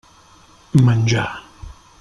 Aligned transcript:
Menjar. 0.87 1.31